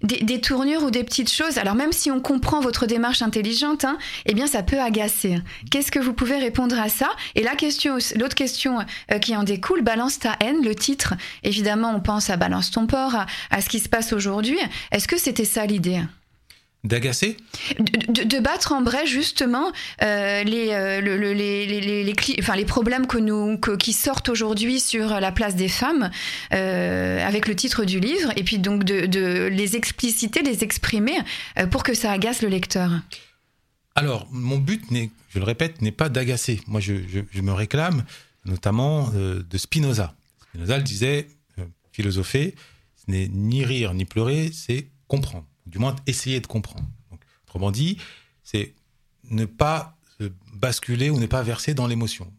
[0.02, 1.58] des, tournures ou des petites choses.
[1.58, 5.38] Alors même si on comprend votre démarche intelligente, hein, eh bien ça peut agacer.
[5.70, 7.10] Qu'est-ce que vous pouvez répondre à ça?
[7.34, 8.78] Et la question, l'autre question
[9.10, 11.14] euh, qui en découle, balance ta haine, le titre.
[11.42, 13.16] Évidemment, on pense à balance ton porc,
[13.50, 14.58] à ce qui se passe aujourd'hui.
[14.90, 16.00] Est-ce que c'était ça l'idée?
[16.85, 17.37] D'agacer
[17.79, 19.71] de, battre en brèche justement
[20.03, 25.31] euh, les, euh, les, les, enfin, les problèmes que nous, qui sortent aujourd'hui sur la
[25.31, 26.11] place des femmes
[26.53, 31.18] euh, avec le titre du livre et puis donc de, les expliciter, les exprimer
[31.71, 32.90] pour que ça agace le lecteur.
[33.95, 34.83] Alors, mon but,
[35.29, 36.61] je le répète, n'est pas d'agacer.
[36.66, 38.05] Moi, je, je, me réclame
[38.45, 40.14] notamment de Spinoza.
[40.49, 41.29] Spinoza le disait,
[41.92, 42.57] philosopher,
[42.97, 46.85] ce n'est ni rire ni pleurer, c'est comprendre du moins essayer de comprendre.
[47.44, 47.98] autrement dit,
[48.42, 48.75] c'est
[49.31, 49.96] ne pas
[50.53, 52.33] basculer ou ne pas verser dans l'émotion,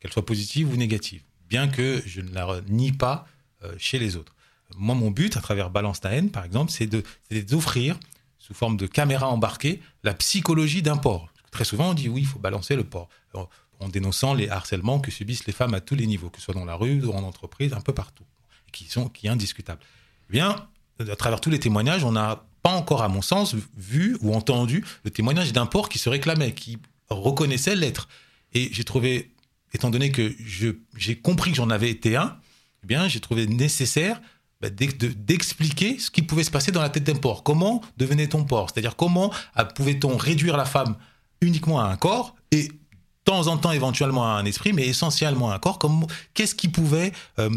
[0.00, 3.26] qu'elle soit positive ou négative, bien que je ne la nie pas
[3.62, 4.34] euh, chez les autres.
[4.76, 6.86] Moi, mon but, à travers Balance ta haine, par exemple, c'est
[7.44, 7.98] d'offrir,
[8.38, 11.28] sous forme de caméra embarquée, la psychologie d'un port.
[11.50, 13.08] Très souvent, on dit oui, il faut balancer le port,
[13.80, 16.54] en dénonçant les harcèlements que subissent les femmes à tous les niveaux, que ce soit
[16.54, 18.24] dans la rue ou en entreprise, un peu partout,
[18.72, 19.80] qui sont qui est indiscutable.
[20.30, 20.68] Eh bien,
[21.00, 24.84] à travers tous les témoignages, on n'a pas encore, à mon sens, vu ou entendu
[25.04, 26.78] le témoignage d'un port qui se réclamait, qui
[27.10, 28.08] reconnaissait l'être.
[28.54, 29.32] Et j'ai trouvé,
[29.74, 30.34] étant donné que
[30.96, 32.36] j'ai compris que j'en avais été un,
[32.82, 34.20] eh bien, j'ai trouvé nécessaire
[34.60, 37.42] bah, d'expliquer ce qui pouvait se passer dans la tête d'un porc.
[37.42, 38.70] Comment devenait-on porc?
[38.72, 39.30] C'est-à-dire comment
[39.74, 40.96] pouvait-on réduire la femme
[41.42, 42.74] uniquement à un corps et de
[43.24, 45.78] temps en temps éventuellement à un esprit, mais essentiellement à un corps?
[46.32, 47.50] Qu'est-ce qui pouvait euh,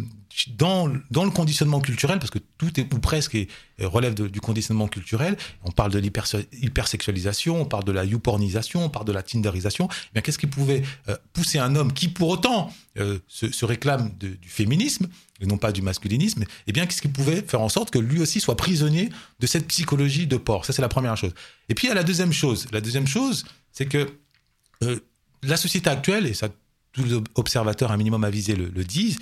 [0.55, 3.37] dans, le conditionnement culturel, parce que tout est ou presque
[3.79, 9.05] relève du conditionnement culturel, on parle de l'hypersexualisation, on parle de la youpornisation, on parle
[9.05, 13.19] de la tinderisation, eh qu'est-ce qui pouvait euh, pousser un homme qui pour autant euh,
[13.27, 15.07] se, réclame du féminisme
[15.39, 18.19] et non pas du masculinisme, eh bien qu'est-ce qui pouvait faire en sorte que lui
[18.19, 20.65] aussi soit prisonnier de cette psychologie de porc?
[20.65, 21.33] Ça c'est la première chose.
[21.69, 22.67] Et puis il y a la deuxième chose.
[22.71, 24.07] La deuxième chose, c'est que
[24.83, 24.99] euh,
[25.43, 26.49] la société actuelle, et ça
[26.93, 29.19] tous les observateurs un minimum avisés le disent,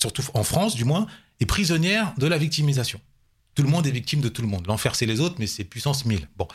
[0.00, 1.06] surtout en France du moins,
[1.40, 3.00] est prisonnière de la victimisation.
[3.54, 4.66] Tout le monde est victime de tout le monde.
[4.66, 6.28] L'enfer, c'est les autres, mais c'est puissance 1000.
[6.36, 6.48] Bon.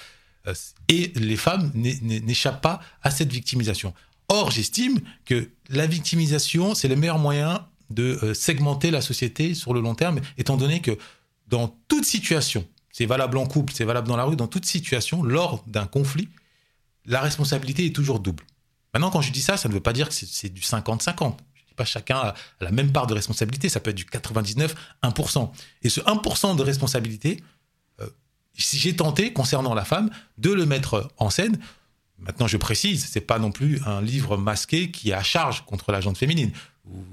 [0.47, 0.53] Euh,
[0.87, 3.93] et les femmes n'échappent pas à cette victimisation.
[4.27, 9.73] Or, j'estime que la victimisation, c'est le meilleur moyen de euh, segmenter la société sur
[9.73, 10.97] le long terme, étant donné que
[11.47, 15.21] dans toute situation, c'est valable en couple, c'est valable dans la rue, dans toute situation,
[15.21, 16.29] lors d'un conflit,
[17.05, 18.43] la responsabilité est toujours double.
[18.93, 21.35] Maintenant, quand je dis ça, ça ne veut pas dire que c'est du 50-50
[21.75, 23.69] pas chacun a la même part de responsabilité.
[23.69, 25.51] Ça peut être du 99, 1%.
[25.83, 27.43] Et ce 1% de responsabilité,
[28.01, 28.07] euh,
[28.53, 31.57] j'ai tenté, concernant la femme, de le mettre en scène.
[32.19, 35.91] Maintenant, je précise, c'est pas non plus un livre masqué qui est à charge contre
[35.91, 36.51] la gente féminine.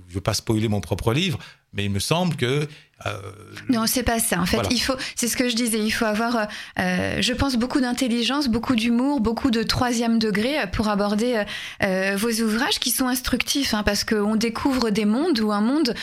[0.08, 1.38] Je veux pas spoiler mon propre livre,
[1.72, 2.68] mais il me semble que
[3.06, 3.20] euh,
[3.68, 4.40] non, c'est pas ça.
[4.40, 7.56] En fait, il faut, c'est ce que je disais, il faut avoir, euh, je pense,
[7.56, 11.42] beaucoup d'intelligence, beaucoup d'humour, beaucoup de troisième degré pour aborder
[11.82, 15.94] euh, vos ouvrages qui sont instructifs, hein, parce qu'on découvre des mondes ou un monde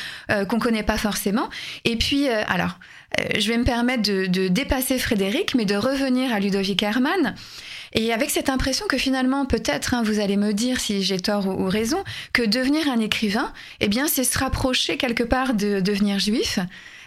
[0.48, 1.50] qu'on connaît pas forcément.
[1.86, 2.80] Et puis, alors,
[3.38, 7.36] je vais me permettre de, de, dépasser Frédéric, mais de revenir à Ludovic Herman.
[7.94, 11.48] Et avec cette impression que finalement, peut-être, hein, vous allez me dire si j'ai tort
[11.48, 16.20] ou, raison, que devenir un écrivain, eh bien, c'est se rapprocher quelque part de devenir
[16.20, 16.60] juif.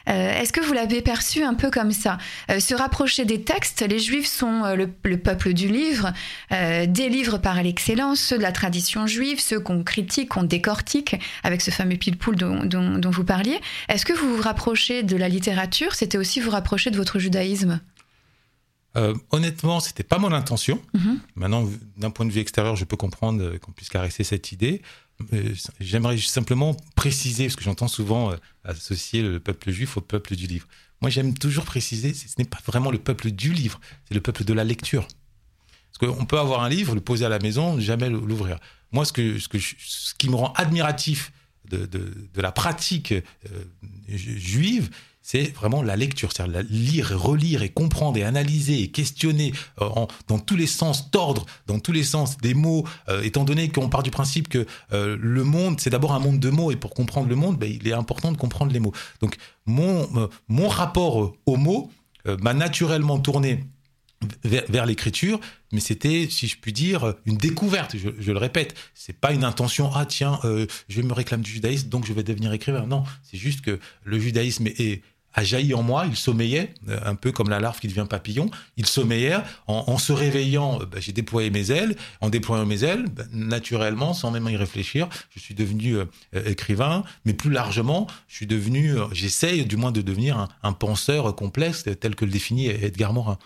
[0.08, 2.18] Euh, est-ce que vous l'avez perçu un peu comme ça?
[2.50, 6.12] Euh, Se rapprocher des textes, les Juifs sont euh, le, peuple du livre,
[6.50, 11.60] des livres par l'excellence, ceux de la tradition juive, ceux qu'on critique, qu'on décortique, avec
[11.60, 13.60] ce fameux pile-poule dont, dont, vous parliez.
[13.88, 15.94] Est-ce que vous vous rapprochez de la littérature?
[15.94, 17.80] C'était aussi vous rapprocher de votre judaïsme?
[18.96, 20.80] Euh, honnêtement, c'était pas mon intention.
[20.94, 21.20] Mhm.
[21.34, 24.82] Maintenant, d'un point de vue extérieur, je peux comprendre qu'on puisse caresser cette idée.
[25.32, 30.36] Euh, j'aimerais simplement préciser, parce que j'entends souvent euh, associer le peuple juif au peuple
[30.36, 30.66] du livre.
[31.00, 34.44] Moi, j'aime toujours préciser, ce n'est pas vraiment le peuple du livre, c'est le peuple
[34.44, 35.08] de la lecture.
[35.92, 38.58] Parce qu'on peut avoir un livre, le poser à la maison, jamais l'ouvrir.
[38.92, 41.32] Moi, ce, que, ce, que ce qui me rend admiratif
[41.68, 43.14] de, de, de la pratique
[44.08, 44.90] juive,
[45.22, 49.88] c'est vraiment la lecture, c'est-à-dire lire relire et comprendre et analyser et questionner euh,
[50.26, 53.88] dans tous les sens, tordre dans tous les sens des mots, euh, étant donné qu'on
[53.88, 56.92] part du principe que euh, le monde, c'est d'abord un monde de mots, et pour
[56.92, 58.92] comprendre le monde, ben, il est important de comprendre les mots.
[59.20, 61.90] Donc mon, mon rapport aux mots
[62.24, 63.64] m'a naturellement tourné
[64.44, 65.40] vers, l'écriture,
[65.72, 67.96] mais c'était, si je puis dire, une découverte.
[67.96, 69.90] Je, le répète, c'est pas une intention.
[69.94, 70.38] Ah tiens,
[70.88, 72.86] je me réclame du judaïsme, donc je vais devenir écrivain.
[72.86, 75.02] Non, c'est juste que le judaïsme est,
[75.34, 78.50] a jailli en moi, il sommeillait, euh, un peu comme la larve qui devient papillon,
[78.76, 83.06] il sommeillait, en, se réveillant, euh, bah, j'ai déployé mes ailes, en déployant mes ailes,
[83.08, 86.06] bah, naturellement, sans même y réfléchir, je suis devenu euh,
[86.44, 91.84] écrivain, mais plus largement, je suis devenu, j'essaye du moins de devenir un, penseur complexe,
[92.00, 93.38] tel que le définit Edgar Morin.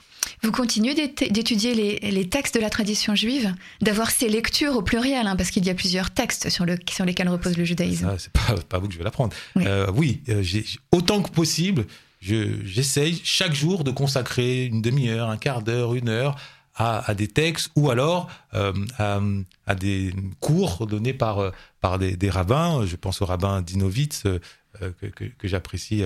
[0.42, 5.36] Vous continuez d'étudier les, textes de la tradition juive, d'avoir ces lectures au pluriel, hein,
[5.36, 8.14] parce qu'il y a plusieurs textes sur, le, sur lesquels repose le judaïsme.
[8.18, 9.34] C'est pas, pas vous que je vais l'apprendre.
[9.56, 10.22] oui, oui
[10.92, 11.75] autant que possible,
[12.20, 16.36] j'essaye chaque jour de consacrer une demi-heure, un quart d'heure, une heure
[16.76, 18.72] à, des textes ou alors euh,
[19.66, 22.84] à, des cours donnés par, euh, par des, rabbins.
[22.84, 24.38] Je pense au rabbin Dinovitz, euh,
[25.00, 26.04] que, j'apprécie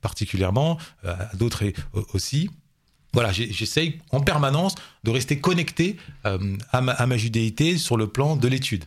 [0.00, 1.64] particulièrement, à d'autres
[2.14, 2.48] aussi.
[3.12, 8.84] Voilà, j'essaye en permanence de rester connecté à ma judéité sur le plan de l'étude.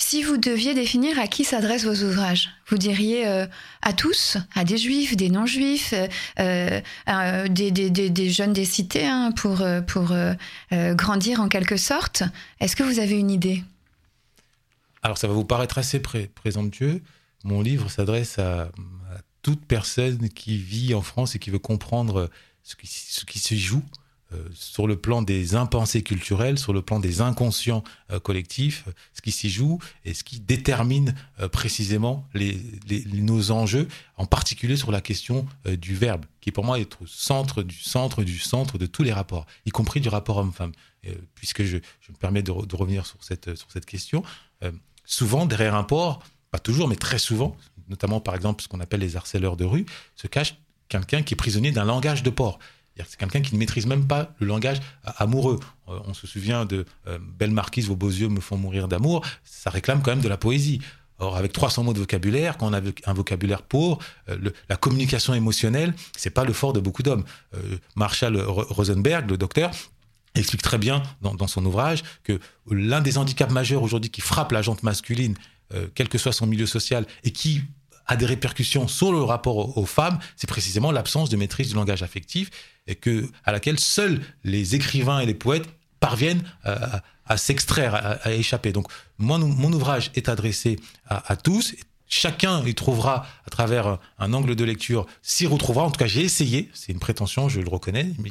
[0.00, 3.46] Si vous deviez définir à qui s'adressent vos ouvrages, vous diriez euh,
[3.82, 5.92] à tous, à des juifs, des non-juifs,
[6.38, 10.14] euh, euh, des, jeunes des cités, hein, pour, pour
[10.70, 12.22] grandir en quelque sorte.
[12.60, 13.64] Est-ce que vous avez une idée?
[15.02, 17.02] Alors ça va vous paraître assez présomptueux.
[17.42, 18.70] Mon livre s'adresse à,
[19.42, 22.30] toute personne qui vit en France et qui veut comprendre
[22.62, 23.82] ce qui, ce qui se joue
[24.52, 29.32] sur le plan des impensés culturels, sur le plan des inconscients euh, collectifs, ce qui
[29.32, 32.26] s'y joue et ce qui détermine euh, précisément
[33.14, 37.62] nos enjeux, en particulier sur la question du verbe, qui pour moi est au centre
[37.62, 40.72] du centre du centre de tous les rapports, y compris du rapport homme-femme.
[41.34, 44.22] puisque je, me permets de, revenir sur cette, sur cette question,
[45.04, 47.56] souvent derrière un port, pas toujours, mais très souvent,
[47.88, 50.56] notamment par exemple ce qu'on appelle les harceleurs de rue, se cache
[50.88, 52.58] quelqu'un qui est prisonnier d'un langage de port.
[53.06, 55.60] C'est quelqu'un qui ne maîtrise même pas le langage amoureux.
[55.88, 59.24] Euh, on se souvient de euh, Belle Marquise, vos beaux yeux me font mourir d'amour.
[59.44, 60.80] Ça réclame quand même de la poésie.
[61.20, 65.34] Or, avec 300 mots de vocabulaire, quand on a un vocabulaire pauvre, euh, la communication
[65.34, 67.24] émotionnelle, c'est pas le fort de beaucoup d'hommes.
[67.96, 69.72] Marshall Rosenberg, le docteur,
[70.36, 72.38] explique très bien dans, son ouvrage que
[72.70, 75.34] l'un des handicaps majeurs aujourd'hui qui frappe la jante masculine,
[75.96, 77.62] quel que soit son milieu social, et qui
[78.08, 82.02] a des répercussions sur le rapport aux, femmes, c'est précisément l'absence de maîtrise du langage
[82.02, 82.50] affectif
[82.86, 85.68] et que, à laquelle seuls les écrivains et les poètes
[86.00, 88.72] parviennent à, s'extraire, à, échapper.
[88.72, 88.86] Donc,
[89.18, 91.74] moi, mon ouvrage est adressé à, tous.
[92.06, 95.84] Chacun y trouvera, à travers un angle de lecture, s'y retrouvera.
[95.84, 96.70] En tout cas, j'ai essayé.
[96.72, 98.30] C'est une prétention, je le reconnais, mais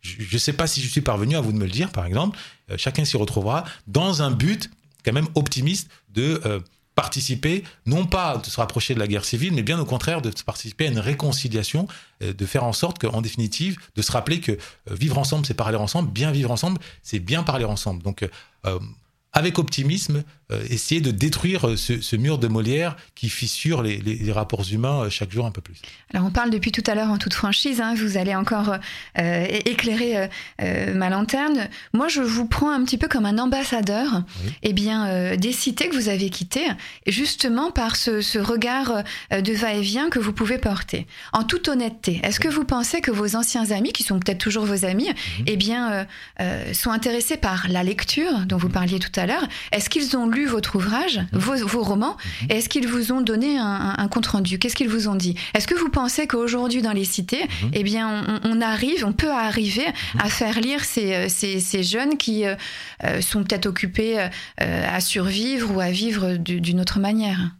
[0.00, 2.06] je ne sais pas si je suis parvenu à vous de me le dire, par
[2.06, 2.36] exemple.
[2.70, 4.70] Euh, chacun s'y retrouvera dans un but
[5.04, 6.60] quand même optimiste de euh,
[6.94, 10.30] participer, non pas de se rapprocher de la guerre civile, mais bien au contraire de
[10.44, 11.88] participer à une réconciliation,
[12.22, 14.56] euh, de faire en sorte qu'en définitive, de se rappeler que euh,
[14.90, 18.02] vivre ensemble, c'est parler ensemble, bien vivre ensemble, c'est bien parler ensemble.
[18.02, 18.22] Donc,
[18.66, 18.78] euh,
[19.34, 24.64] avec optimisme, euh, essayer de détruire euh, ce, mur de Molière qui fissure les, rapports
[24.70, 25.80] humains euh, chaque jour un peu plus.
[26.12, 28.76] Alors on parle depuis tout à l'heure en toute franchise, hein, vous allez encore
[29.16, 30.28] éclairer
[30.94, 31.68] ma lanterne.
[31.92, 34.22] Moi je vous prends un petit peu comme un ambassadeur
[34.62, 36.66] eh bien, des cités que vous avez quittées,
[37.06, 41.06] justement par ce, regard de va-et-vient que vous pouvez porter.
[41.32, 44.66] En toute honnêteté, est-ce que vous pensez que vos anciens amis, qui sont peut-être toujours
[44.66, 45.44] vos amis, mhm.
[45.46, 46.06] eh bien,
[46.72, 49.23] sont intéressés par la lecture dont vous parliez tout à l'heure
[49.72, 51.38] Est-ce qu'ils ont lu votre ouvrage, mhm.
[51.38, 52.50] vos, romans, mhm.
[52.50, 54.58] est-ce qu'ils vous ont donné un, compte-rendu?
[54.58, 55.34] Qu'est-ce qu'ils vous ont dit?
[55.54, 57.70] Est-ce que vous pensez qu'aujourd'hui, dans les cités, mhm.
[57.72, 59.86] eh bien, on, arrive, on peut arriver
[60.18, 62.54] à faire lire ces, euh, ces, jeunes qui euh,
[63.04, 67.50] euh, sont peut-être occupés à survivre ou à vivre d'une autre manière?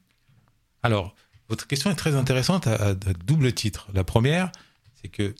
[0.82, 1.14] Alors,
[1.48, 3.88] votre question est très intéressante à, double titre.
[3.94, 4.50] La première,
[5.00, 5.34] c'est que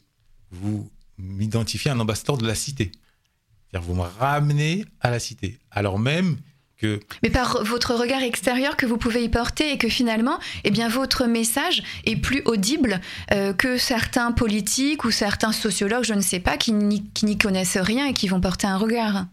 [0.51, 2.91] vous m'identifiez un ambassadeur de la cité.
[3.75, 6.37] C'est-à-dire vous me ramenez à la cité, alors même
[7.23, 10.89] mais par votre regard extérieur que vous pouvez y porter et que finalement, eh bien,
[10.89, 16.39] votre message est plus audible euh, que certains politiques ou certains sociologues, je ne sais
[16.39, 19.25] pas, qui n'y connaissent rien et qui vont porter un regard.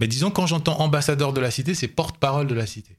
[0.00, 2.96] Mais disons, quand j'entends ambassadeur de la cité, c'est porte-parole de la cité.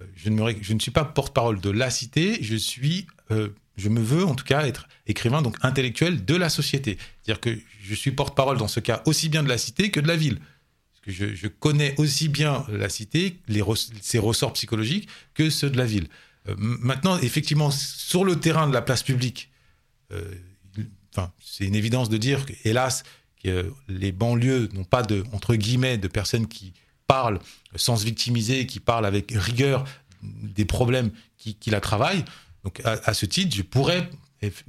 [0.00, 3.88] Euh, je ne, je ne suis pas porte-parole de la cité, je suis, euh, je
[3.88, 6.98] me veux en tout cas être écrivain, donc intellectuel de la société.
[7.22, 10.08] C'est-à-dire que je suis porte-parole dans ce cas aussi bien de la cité que de
[10.08, 10.38] la ville
[11.08, 13.38] je, connais aussi bien la cité,
[14.02, 16.08] ses ressorts psychologiques, que ceux de la ville.
[16.56, 19.50] maintenant, effectivement, sur le terrain de la place publique,
[21.12, 23.04] enfin, c'est une évidence de dire que, hélas,
[23.42, 26.72] que les banlieues n'ont pas de, entre guillemets, de personnes qui
[27.06, 27.40] parlent
[27.76, 29.84] sans se victimiser, qui parlent avec rigueur
[30.22, 32.24] des problèmes qui, la travaillent.
[32.64, 34.10] Donc, à, ce titre, je pourrais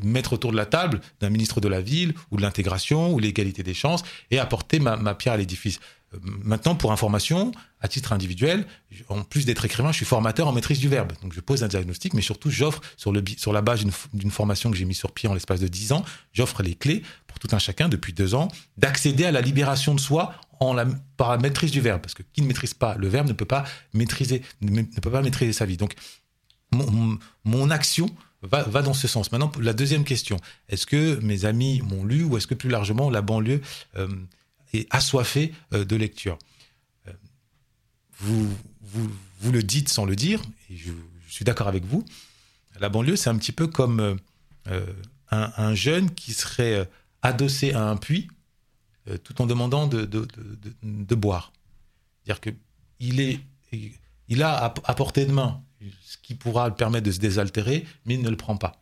[0.01, 3.63] mettre autour de la table d'un ministre de la ville ou de l'intégration ou l'égalité
[3.63, 5.79] des chances et apporter ma, pierre à l'édifice.
[6.13, 7.51] Euh, maintenant, pour information,
[7.81, 8.65] à titre individuel,
[9.09, 11.13] en plus d'être écrivain, je suis formateur en maîtrise du verbe.
[11.21, 14.77] Donc je pose un diagnostic, mais surtout j'offre sur, sur la base d'une formation que
[14.77, 16.03] j'ai mise sur pied en l'espace de 10 ans,
[16.33, 19.99] j'offre les clés pour tout un chacun depuis deux ans d'accéder à la libération de
[19.99, 22.01] soi en la, par la maîtrise du verbe.
[22.01, 25.21] Parce que qui ne maîtrise pas le verbe ne peut pas maîtriser, ne, peut pas
[25.21, 25.77] maîtriser sa vie.
[25.77, 25.93] Donc
[26.71, 28.09] mon, mon action
[28.41, 29.31] va, dans ce sens.
[29.31, 30.37] Maintenant, la deuxième question,
[30.69, 33.61] est-ce que mes amis m'ont lu ou est-ce que plus largement la banlieue
[33.97, 34.07] euh,
[34.73, 36.37] est assoiffée euh, de lecture?
[37.07, 37.11] Euh,
[38.19, 38.49] vous,
[38.81, 39.09] vous,
[39.41, 40.91] vous, le dites sans le dire, et je,
[41.27, 42.03] suis d'accord avec vous.
[42.79, 44.17] La banlieue, c'est un petit peu comme
[45.29, 46.89] un, jeune qui serait
[47.21, 48.27] adossé à un puits
[49.23, 51.53] tout en demandant de, boire.
[52.25, 53.39] C'est-à-dire qu'il
[54.27, 55.61] il a à portée de main
[56.01, 58.81] ce qui pourra le permettre de se désaltérer, mais il ne le prend pas.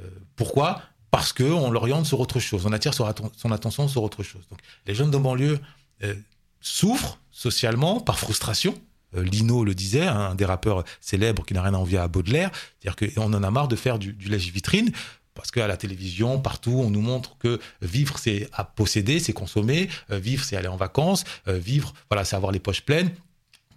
[0.00, 0.82] Euh, pourquoi?
[1.10, 4.46] Parce qu'on l'oriente sur autre chose, on attire son, attention sur autre chose.
[4.50, 5.58] Donc, les jeunes de banlieue
[6.04, 6.14] euh,
[6.60, 8.74] souffrent socialement par frustration.
[9.16, 13.14] Euh, Lino le disait, un des rappeurs célèbres qui n'a rien à à Baudelaire, c'est-à-dire
[13.14, 14.92] qu'on en a marre de faire du, du lèche-vitrine,
[15.34, 19.88] parce qu'à la télévision, partout, on nous montre que vivre, c'est à posséder, c'est consommer,
[20.10, 23.12] vivre, c'est aller en vacances, vivre, voilà, c'est avoir les poches pleines,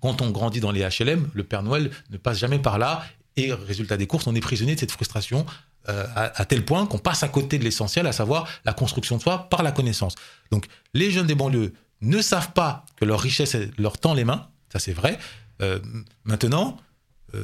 [0.02, 3.06] quand on grandit dans les HLM, le Père Noël ne passe jamais par là.
[3.38, 5.46] Et résultat des courses, on est prisonnier de cette frustration
[5.90, 9.22] euh, à, tel point qu'on passe à côté de l'essentiel, à savoir la construction de
[9.22, 10.14] soi par la connaissance.
[10.52, 14.48] Donc les jeunes des banlieues ne savent pas que leur richesse leur tend les mains,
[14.72, 15.18] ça c'est vrai.
[15.62, 15.80] Euh,
[16.24, 16.78] maintenant,
[17.34, 17.44] euh,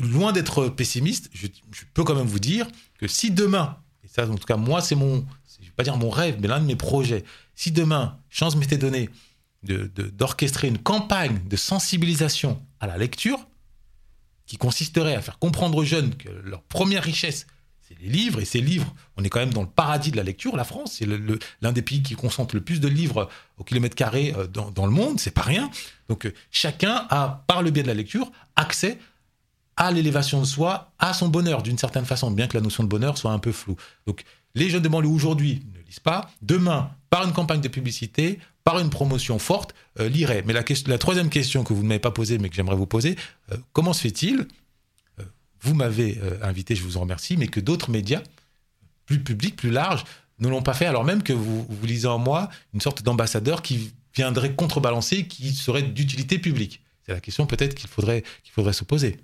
[0.00, 1.46] loin d'être pessimiste, je,
[1.92, 2.66] peux quand même vous dire
[2.98, 5.26] que si demain, et ça en tout cas moi c'est mon,
[5.60, 8.78] je vais pas dire mon rêve, mais l'un de mes projets, si demain, chance m'était
[8.78, 9.10] donnée
[9.62, 13.46] d'orchestrer une campagne de sensibilisation à la lecture
[14.46, 17.46] qui consisterait à faire comprendre aux jeunes que leur première richesse,
[17.80, 18.40] c'est les livres.
[18.40, 20.56] Et ces livres, on est quand même dans le paradis de la lecture.
[20.56, 21.06] La France, c'est
[21.62, 24.92] l'un des pays qui concentre le plus de livres au kilomètre carré euh, dans, le
[24.92, 25.20] monde.
[25.20, 25.70] C'est pas rien.
[26.08, 28.98] Donc euh, chacun a, par le biais de la lecture, accès
[29.76, 32.88] à l'élévation de soi, à son bonheur d'une certaine façon, bien que la notion de
[32.88, 33.76] bonheur soit un peu floue.
[34.06, 34.24] Donc
[34.56, 36.30] les jeunes de aujourd'hui ne lisent pas.
[36.42, 40.10] Demain, par une campagne de publicité, par une promotion forte, euh.
[40.44, 43.16] Mais la, troisième question que vous ne m'avez pas posée, mais que j'aimerais vous poser,
[43.52, 44.48] euh, comment se fait-il,
[45.20, 45.24] euh,
[45.60, 48.22] vous m'avez invité, je vous en remercie, mais que d'autres médias,
[49.04, 50.04] plus publics, plus larges,
[50.40, 53.92] ne l'ont pas fait, alors même que vous lisez en moi une sorte d'ambassadeur qui
[54.14, 56.82] viendrait contrebalancer, qui serait d'utilité publique?
[57.06, 59.16] C'est la question peut-être qu'il faudrait, qu'il faudrait se poser.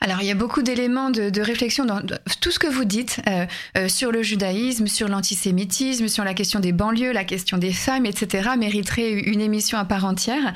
[0.00, 2.00] Alors, il y a beaucoup d'éléments de, réflexion dans
[2.40, 6.60] tout ce que vous dites euh, euh, sur le judaïsme, sur l'antisémitisme, sur la question
[6.60, 8.50] des banlieues, la question des femmes, etc.
[8.58, 10.52] mériterait une émission à part entière.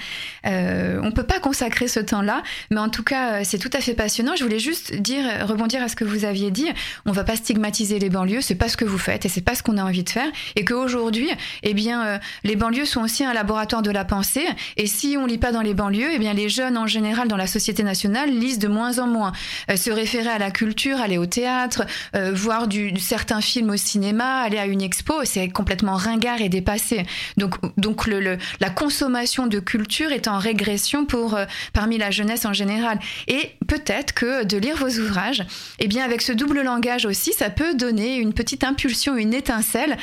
[0.46, 3.80] Euh, on ne peut pas consacrer ce temps-là, mais en tout cas, c'est tout à
[3.80, 4.36] fait passionnant.
[4.36, 6.68] Je voulais juste dire, rebondir à ce que vous aviez dit.
[7.06, 9.40] On ne va pas stigmatiser les banlieues, c'est pas ce que vous faites et c'est
[9.40, 10.30] pas ce qu'on a envie de faire.
[10.54, 11.28] Et qu'aujourd'hui,
[11.62, 14.46] eh bien, les banlieues sont aussi un laboratoire de la pensée.
[14.76, 17.36] Et si on lit pas dans les banlieues, eh bien, les jeunes en général dans
[17.36, 19.32] la société nationale lisent de moins en moins.
[19.70, 22.66] Euh, se référer à la culture, aller au théâtre, euh, voir
[22.98, 27.04] certains films au cinéma, aller à une expo, c'est complètement ringard et dépassé.
[27.36, 32.52] Donc, donc la consommation de culture est en régression pour euh, parmi la jeunesse en
[32.52, 32.98] général.
[33.26, 35.44] Et peut-être que de lire vos ouvrages,
[35.78, 39.96] eh bien avec ce double langage aussi, ça peut donner une petite impulsion, une étincelle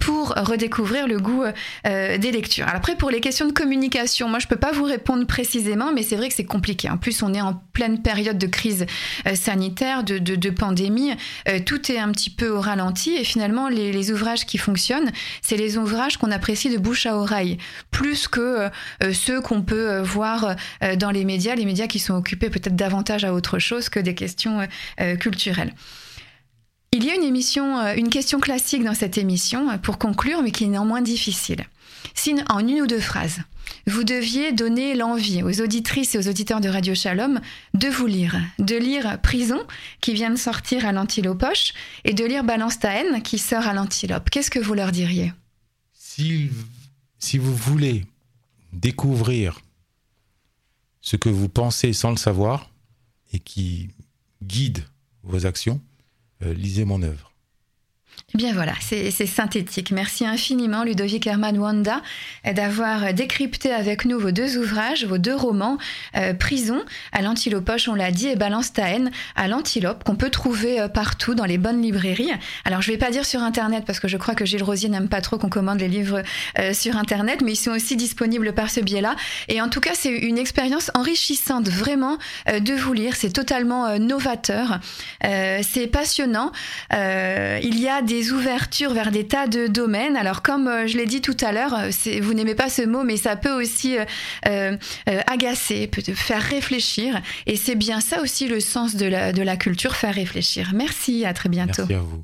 [0.00, 1.44] pour redécouvrir le goût
[1.84, 2.66] des lectures.
[2.68, 6.16] Après, pour les questions de communication, moi je peux pas vous répondre précisément, mais c'est
[6.16, 6.88] vrai que c'est compliqué.
[6.88, 8.86] En plus, on est en pleine période de crise
[9.26, 11.12] euh, sanitaire, de, de, pandémie.
[11.48, 15.10] Euh, tout est un petit peu au ralenti et finalement, les, ouvrages qui fonctionnent,
[15.42, 17.58] c'est les ouvrages qu'on apprécie de bouche à oreille,
[17.90, 18.70] plus que
[19.02, 20.54] euh, ceux qu'on peut voir
[20.98, 24.14] dans les médias, les médias qui sont occupés peut-être davantage à autre chose que des
[24.14, 24.66] questions
[25.18, 25.74] culturelles.
[26.92, 30.64] Il y a une émission, une question classique dans cette émission pour conclure, mais qui
[30.64, 31.66] est néanmoins difficile.
[32.16, 33.42] Si en une ou deux phrases,
[33.86, 37.40] vous deviez donner l'envie aux auditrices et aux auditeurs de Radio Shalom
[37.74, 39.62] de vous lire, de lire Prison,
[40.00, 41.72] qui vient de sortir à l'Antilopoche,
[42.04, 44.28] et de lire Balance ta haine, qui sort à l'Antilope.
[44.30, 45.32] Qu'est-ce que vous leur diriez?
[46.02, 48.06] Si, vous voulez
[48.72, 49.60] découvrir
[51.00, 52.70] ce que vous pensez sans le savoir
[53.32, 53.90] et qui
[54.42, 54.84] guide
[55.22, 55.80] vos actions,
[56.42, 57.35] euh, lisez mon œuvre.
[58.34, 59.92] Eh bien voilà, c'est synthétique.
[59.92, 62.02] Merci infiniment Ludovic Herman Wanda
[62.44, 65.78] d'avoir décrypté avec nous vos deux ouvrages, vos deux romans,
[66.16, 70.30] euh, Prison à l'Antilopoche, on l'a dit, et Balance ta haine à l'Antilope, qu'on peut
[70.30, 72.32] trouver euh, partout dans les bonnes librairies.
[72.64, 75.08] Alors je vais pas dire sur Internet parce que je crois que Gilles Rosier n'aime
[75.08, 76.22] pas trop qu'on commande les livres
[76.58, 79.14] euh, sur Internet, mais ils sont aussi disponibles par ce biais-là.
[79.48, 83.14] Et en tout cas, c'est une expérience enrichissante vraiment de vous lire.
[83.14, 84.80] C'est totalement novateur,
[85.22, 86.52] c'est passionnant.
[86.92, 90.16] il y a des ouvertures vers des tas de domaines.
[90.16, 93.04] Alors comme euh, je l'ai dit tout à l'heure, euh, vous n'aimez pas ce mot,
[93.04, 93.96] mais ça peut aussi
[94.46, 94.76] euh,
[95.26, 97.20] agacer, peut faire réfléchir.
[97.46, 100.70] Et c'est bien ça aussi le sens de la, de la culture, faire réfléchir.
[100.74, 101.84] Merci, à très bientôt.
[101.88, 102.22] Merci à vous.